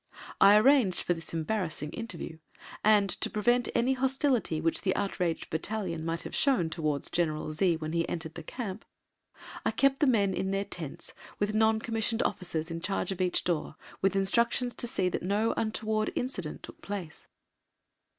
I 0.41 0.55
arranged 0.57 1.01
for 1.03 1.13
this 1.13 1.31
embarrassing 1.31 1.91
interview, 1.91 2.39
and, 2.83 3.07
to 3.07 3.29
prevent 3.29 3.69
any 3.75 3.93
hostility 3.93 4.59
which 4.59 4.81
the 4.81 4.95
outraged 4.95 5.51
battalion 5.51 6.03
might 6.03 6.23
have 6.23 6.33
shown 6.33 6.71
towards 6.71 7.11
General 7.11 7.51
Z 7.53 7.75
when 7.77 7.93
he 7.93 8.09
entered 8.09 8.33
the 8.33 8.41
camp, 8.41 8.83
I 9.63 9.69
kept 9.69 9.99
the 9.99 10.07
men 10.07 10.33
in 10.33 10.49
their 10.49 10.65
tents, 10.65 11.13
with 11.37 11.53
N.C.O.s 11.53 12.71
in 12.71 12.81
charge 12.81 13.11
of 13.11 13.21
each 13.21 13.43
door, 13.43 13.75
with 14.01 14.15
instructions 14.15 14.73
to 14.73 14.87
see 14.87 15.07
that 15.07 15.21
no 15.21 15.53
untoward 15.55 16.11
incident 16.15 16.63
took 16.63 16.81
place. 16.81 17.27